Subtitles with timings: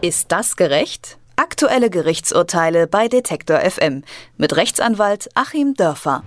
[0.00, 1.18] Ist das gerecht?
[1.34, 4.04] Aktuelle Gerichtsurteile bei Detektor FM
[4.36, 6.22] mit Rechtsanwalt Achim Dörfer.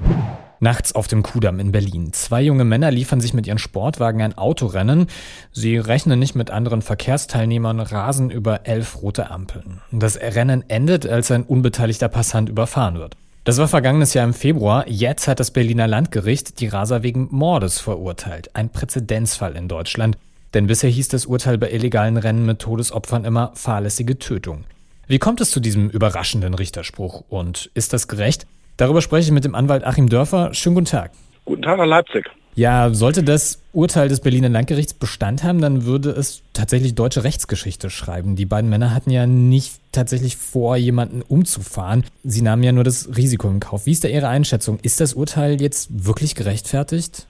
[0.60, 2.12] Nachts auf dem Kudamm in Berlin.
[2.12, 5.08] Zwei junge Männer liefern sich mit ihren Sportwagen ein Autorennen.
[5.54, 9.80] Sie rechnen nicht mit anderen Verkehrsteilnehmern, rasen über elf rote Ampeln.
[9.90, 13.16] Das Rennen endet, als ein unbeteiligter Passant überfahren wird.
[13.46, 14.86] Das war vergangenes Jahr im Februar.
[14.90, 18.50] Jetzt hat das Berliner Landgericht die Raser wegen Mordes verurteilt.
[18.54, 20.18] Ein Präzedenzfall in Deutschland.
[20.54, 24.66] Denn bisher hieß das Urteil bei illegalen Rennen mit Todesopfern immer fahrlässige Tötung.
[25.08, 28.48] Wie kommt es zu diesem überraschenden Richterspruch und ist das gerecht?
[28.78, 30.54] Darüber spreche ich mit dem Anwalt Achim Dörfer.
[30.54, 31.12] Schönen guten Tag.
[31.46, 32.30] Guten Tag nach Leipzig.
[32.56, 37.90] Ja, sollte das Urteil des Berliner Landgerichts Bestand haben, dann würde es tatsächlich deutsche Rechtsgeschichte
[37.90, 38.36] schreiben.
[38.36, 42.04] Die beiden Männer hatten ja nicht tatsächlich vor, jemanden umzufahren.
[42.24, 43.86] Sie nahmen ja nur das Risiko in Kauf.
[43.86, 44.80] Wie ist da Ihre Einschätzung?
[44.82, 47.26] Ist das Urteil jetzt wirklich gerechtfertigt?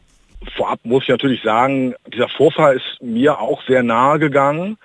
[0.55, 4.77] Vorab muss ich natürlich sagen, dieser Vorfall ist mir auch sehr nahe gegangen,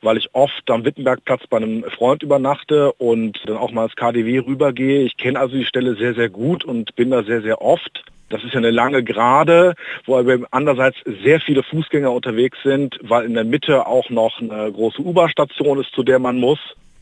[0.00, 4.38] weil ich oft am Wittenbergplatz bei einem Freund übernachte und dann auch mal ins KDW
[4.38, 5.02] rübergehe.
[5.02, 8.04] Ich kenne also die Stelle sehr, sehr gut und bin da sehr, sehr oft.
[8.30, 9.74] Das ist ja eine lange Gerade,
[10.06, 14.72] wo aber andererseits sehr viele Fußgänger unterwegs sind, weil in der Mitte auch noch eine
[14.72, 16.58] große U-Bahn-Station ist, zu der man muss.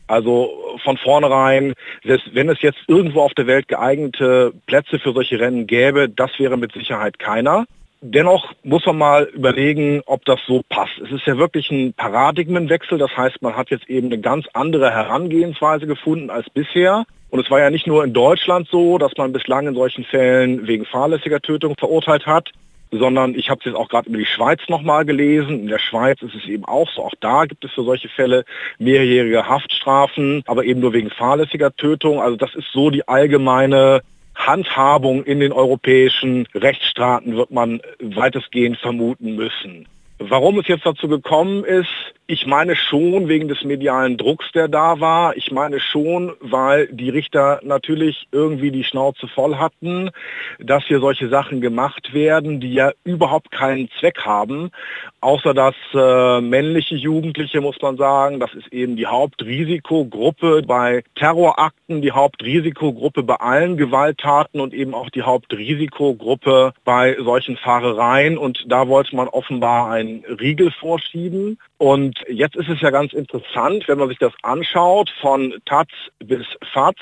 [0.07, 5.39] Also von vornherein, selbst wenn es jetzt irgendwo auf der Welt geeignete Plätze für solche
[5.39, 7.65] Rennen gäbe, das wäre mit Sicherheit keiner.
[8.03, 10.97] Dennoch muss man mal überlegen, ob das so passt.
[11.05, 12.97] Es ist ja wirklich ein Paradigmenwechsel.
[12.97, 17.05] Das heißt, man hat jetzt eben eine ganz andere Herangehensweise gefunden als bisher.
[17.29, 20.65] Und es war ja nicht nur in Deutschland so, dass man bislang in solchen Fällen
[20.65, 22.49] wegen fahrlässiger Tötung verurteilt hat,
[22.89, 25.59] sondern ich habe es jetzt auch gerade über die Schweiz nochmal gelesen.
[25.59, 27.03] In der Schweiz ist es eben auch so.
[27.03, 28.45] Auch da gibt es für solche Fälle
[28.79, 32.19] mehrjährige Haftstrafen, aber eben nur wegen fahrlässiger Tötung.
[32.19, 34.01] Also das ist so die allgemeine
[34.47, 39.87] Handhabung in den europäischen Rechtsstaaten wird man weitestgehend vermuten müssen.
[40.23, 41.89] Warum es jetzt dazu gekommen ist,
[42.31, 45.35] ich meine schon wegen des medialen Drucks, der da war.
[45.35, 50.11] Ich meine schon, weil die Richter natürlich irgendwie die Schnauze voll hatten,
[50.57, 54.71] dass hier solche Sachen gemacht werden, die ja überhaupt keinen Zweck haben,
[55.19, 62.01] außer dass äh, männliche Jugendliche, muss man sagen, das ist eben die Hauptrisikogruppe bei Terrorakten,
[62.01, 68.37] die Hauptrisikogruppe bei allen Gewalttaten und eben auch die Hauptrisikogruppe bei solchen Fahrereien.
[68.37, 69.89] Und da wollte man offenbar
[70.39, 71.57] Riegel vorschieben.
[71.77, 75.87] Und jetzt ist es ja ganz interessant, wenn man sich das anschaut, von Taz
[76.19, 76.99] bis Fatz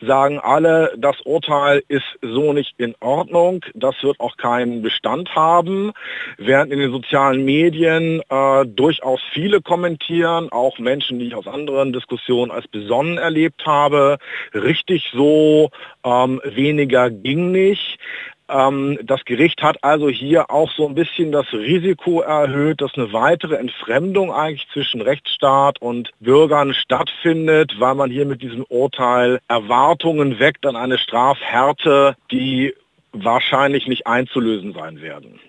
[0.00, 5.92] sagen alle, das Urteil ist so nicht in Ordnung, das wird auch keinen Bestand haben,
[6.38, 11.92] während in den sozialen Medien äh, durchaus viele kommentieren, auch Menschen, die ich aus anderen
[11.92, 14.18] Diskussionen als besonnen erlebt habe,
[14.54, 15.70] richtig so
[16.04, 17.98] ähm, weniger ging nicht.
[18.52, 23.12] Ähm, das Gericht hat also hier auch so ein bisschen das Risiko erhöht, dass eine
[23.12, 30.38] weitere Entfremdung eigentlich zwischen Rechtsstaat und Bürgern stattfindet, weil man hier mit diesem Urteil Erwartungen
[30.38, 32.74] weckt an eine Strafhärte, die
[33.12, 35.40] wahrscheinlich nicht einzulösen sein werden.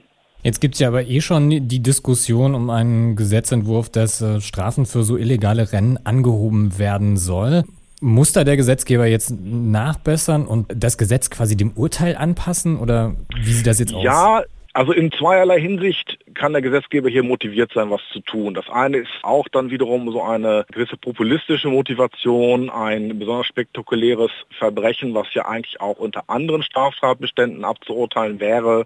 [0.44, 4.86] Jetzt gibt es ja aber eh schon die Diskussion um einen Gesetzentwurf, dass äh, Strafen
[4.86, 7.64] für so illegale Rennen angehoben werden soll.
[8.04, 13.54] Muss da der Gesetzgeber jetzt nachbessern und das Gesetz quasi dem Urteil anpassen oder wie
[13.54, 14.04] sieht das jetzt aus?
[14.04, 14.44] Ja,
[14.74, 18.56] also in zweierlei Hinsicht kann der Gesetzgeber hier motiviert sein, was zu tun.
[18.56, 25.14] Das eine ist auch dann wiederum so eine gewisse populistische Motivation, ein besonders spektakuläres Verbrechen,
[25.14, 28.86] was ja eigentlich auch unter anderen Straftatbeständen abzuurteilen wäre,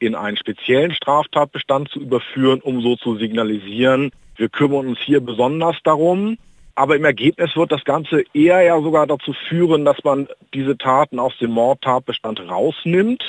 [0.00, 5.76] in einen speziellen Straftatbestand zu überführen, um so zu signalisieren, wir kümmern uns hier besonders
[5.84, 6.36] darum.
[6.76, 11.18] Aber im Ergebnis wird das Ganze eher ja sogar dazu führen, dass man diese Taten
[11.18, 13.24] aus dem Mordtatbestand rausnimmt.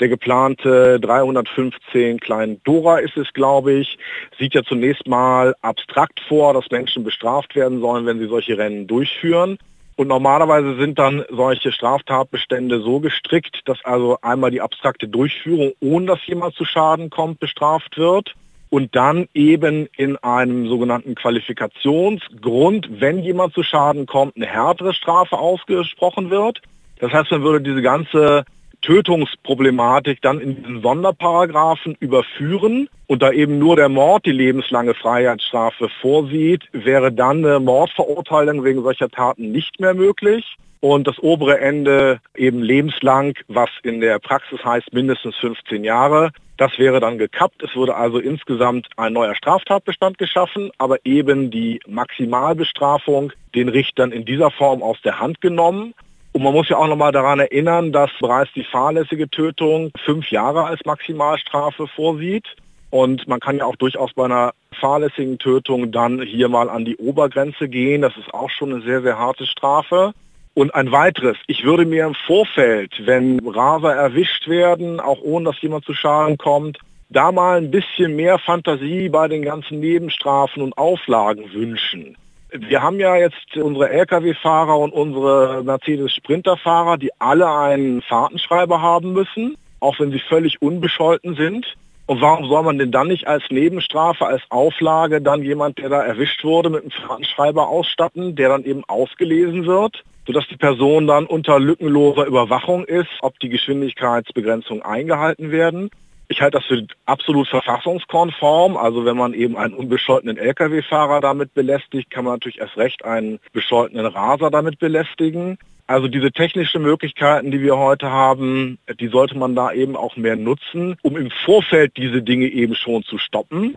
[0.00, 3.98] Der geplante 315 kleinen Dora ist es, glaube ich,
[4.38, 8.88] sieht ja zunächst mal abstrakt vor, dass Menschen bestraft werden sollen, wenn sie solche Rennen
[8.88, 9.58] durchführen.
[9.94, 16.06] Und normalerweise sind dann solche Straftatbestände so gestrickt, dass also einmal die abstrakte Durchführung, ohne
[16.06, 18.34] dass jemand zu Schaden kommt, bestraft wird
[18.70, 25.38] und dann eben in einem sogenannten Qualifikationsgrund, wenn jemand zu Schaden kommt, eine härtere Strafe
[25.38, 26.60] ausgesprochen wird.
[26.98, 28.44] Das heißt, man würde diese ganze
[28.82, 35.88] Tötungsproblematik dann in diesen Sonderparagraphen überführen und da eben nur der Mord die lebenslange Freiheitsstrafe
[36.00, 42.20] vorsieht, wäre dann eine Mordverurteilung wegen solcher Taten nicht mehr möglich und das obere Ende
[42.36, 46.30] eben lebenslang, was in der Praxis heißt mindestens 15 Jahre.
[46.56, 47.62] Das wäre dann gekappt.
[47.62, 54.24] Es wurde also insgesamt ein neuer Straftatbestand geschaffen, aber eben die Maximalbestrafung den Richtern in
[54.24, 55.94] dieser Form aus der Hand genommen.
[56.32, 60.64] Und man muss ja auch nochmal daran erinnern, dass bereits die fahrlässige Tötung fünf Jahre
[60.64, 62.46] als Maximalstrafe vorsieht.
[62.90, 66.96] Und man kann ja auch durchaus bei einer fahrlässigen Tötung dann hier mal an die
[66.96, 68.02] Obergrenze gehen.
[68.02, 70.12] Das ist auch schon eine sehr, sehr harte Strafe.
[70.58, 75.62] Und ein weiteres, ich würde mir im Vorfeld, wenn Raser erwischt werden, auch ohne dass
[75.62, 76.78] jemand zu Schaden kommt,
[77.10, 82.16] da mal ein bisschen mehr Fantasie bei den ganzen Nebenstrafen und Auflagen wünschen.
[82.50, 89.56] Wir haben ja jetzt unsere Lkw-Fahrer und unsere Mercedes-Sprinter-Fahrer, die alle einen Fahrtenschreiber haben müssen,
[89.78, 91.76] auch wenn sie völlig unbescholten sind.
[92.06, 96.02] Und warum soll man denn dann nicht als Nebenstrafe, als Auflage dann jemand, der da
[96.02, 101.24] erwischt wurde, mit einem Fahrtenschreiber ausstatten, der dann eben ausgelesen wird, sodass die Person dann
[101.24, 105.88] unter lückenloser Überwachung ist, ob die Geschwindigkeitsbegrenzungen eingehalten werden.
[106.28, 108.76] Ich halte das für absolut verfassungskonform.
[108.76, 113.38] Also wenn man eben einen unbescholtenen Lkw-Fahrer damit belästigt, kann man natürlich erst recht einen
[113.54, 115.56] bescholtenen Raser damit belästigen.
[115.86, 120.36] Also diese technischen Möglichkeiten, die wir heute haben, die sollte man da eben auch mehr
[120.36, 123.76] nutzen, um im Vorfeld diese Dinge eben schon zu stoppen.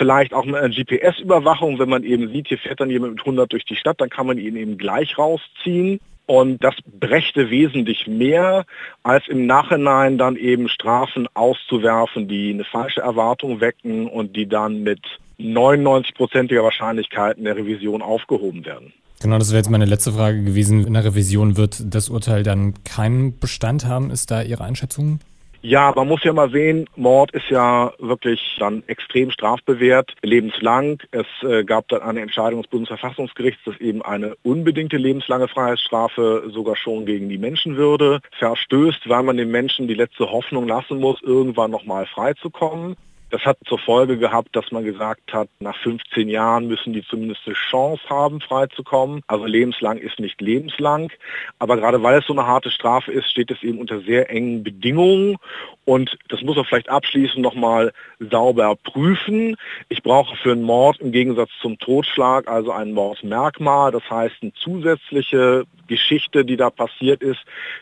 [0.00, 3.52] Vielleicht auch mit einer GPS-Überwachung, wenn man eben sieht, hier fährt dann jemand mit 100
[3.52, 6.00] durch die Stadt, dann kann man ihn eben gleich rausziehen.
[6.24, 8.64] Und das brächte wesentlich mehr,
[9.02, 14.82] als im Nachhinein dann eben Strafen auszuwerfen, die eine falsche Erwartung wecken und die dann
[14.82, 15.00] mit
[15.38, 18.94] 99-prozentiger Wahrscheinlichkeit in der Revision aufgehoben werden.
[19.20, 20.86] Genau, das wäre jetzt meine letzte Frage gewesen.
[20.86, 24.10] In der Revision wird das Urteil dann keinen Bestand haben.
[24.10, 25.20] Ist da Ihre Einschätzung?
[25.62, 31.02] Ja, man muss ja mal sehen, Mord ist ja wirklich dann extrem strafbewehrt, lebenslang.
[31.10, 36.76] Es äh, gab dann eine Entscheidung des Bundesverfassungsgerichts, dass eben eine unbedingte lebenslange Freiheitsstrafe sogar
[36.76, 41.70] schon gegen die Menschenwürde verstößt, weil man den Menschen die letzte Hoffnung lassen muss, irgendwann
[41.70, 42.96] nochmal freizukommen.
[43.30, 47.42] Das hat zur Folge gehabt, dass man gesagt hat, nach 15 Jahren müssen die zumindest
[47.46, 49.22] eine Chance haben, freizukommen.
[49.28, 51.12] Also lebenslang ist nicht lebenslang.
[51.60, 54.64] Aber gerade weil es so eine harte Strafe ist, steht es eben unter sehr engen
[54.64, 55.36] Bedingungen.
[55.84, 59.56] Und das muss man vielleicht abschließend nochmal sauber prüfen.
[59.88, 63.92] Ich brauche für einen Mord im Gegensatz zum Totschlag also ein Mordmerkmal.
[63.92, 67.40] Das heißt, eine zusätzliche Geschichte, die da passiert ist,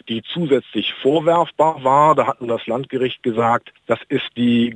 [0.08, 2.14] die zusätzlich vorwerfbar war.
[2.14, 4.70] Da hat nun das Landgericht gesagt, das ist die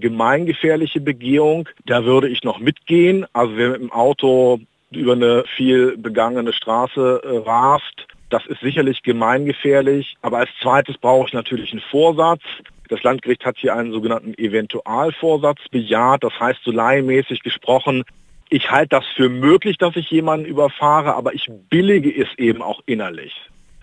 [0.62, 1.69] gemeingefährliche Begehung.
[1.87, 3.26] Da würde ich noch mitgehen.
[3.32, 4.61] Also wer mit dem Auto
[4.91, 10.17] über eine viel begangene Straße äh, rast, das ist sicherlich gemeingefährlich.
[10.23, 12.43] Aber als zweites brauche ich natürlich einen Vorsatz.
[12.88, 16.25] Das Landgericht hat hier einen sogenannten Eventualvorsatz bejaht.
[16.25, 18.05] Das heißt, so laienmäßig gesprochen,
[18.49, 22.81] ich halte das für möglich, dass ich jemanden überfahre, aber ich billige es eben auch
[22.85, 23.35] innerlich.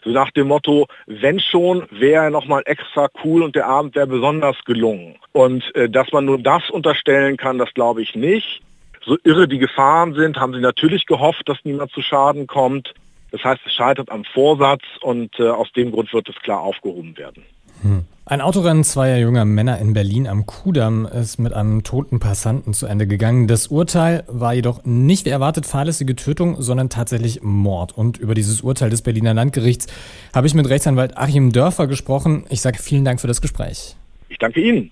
[0.04, 4.08] So nach dem Motto, wenn schon, wäre er nochmal extra cool und der Abend wäre
[4.08, 5.16] besonders gelungen.
[5.32, 8.62] Und äh, dass man nur das unterstellen kann, das glaube ich nicht.
[9.06, 12.94] So irre die Gefahren sind, haben sie natürlich gehofft, dass niemand zu Schaden kommt.
[13.32, 17.18] Das heißt, es scheitert am Vorsatz und äh, aus dem Grund wird es klar aufgehoben
[17.18, 17.44] werden.
[17.82, 18.06] Hm.
[18.32, 22.86] Ein Autorennen zweier junger Männer in Berlin am Kudamm ist mit einem toten Passanten zu
[22.86, 23.48] Ende gegangen.
[23.48, 27.98] Das Urteil war jedoch nicht wie erwartet fahrlässige Tötung, sondern tatsächlich Mord.
[27.98, 29.88] Und über dieses Urteil des Berliner Landgerichts
[30.32, 32.46] habe ich mit Rechtsanwalt Achim Dörfer gesprochen.
[32.50, 33.96] Ich sage vielen Dank für das Gespräch.
[34.28, 34.92] Ich danke Ihnen.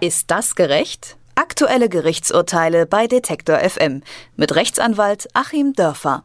[0.00, 1.16] Ist das gerecht?
[1.36, 4.02] Aktuelle Gerichtsurteile bei Detektor FM
[4.36, 6.22] mit Rechtsanwalt Achim Dörfer.